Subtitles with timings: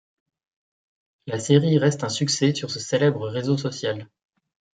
[1.27, 4.09] La série reste un succès sur ce célèbre réseau social.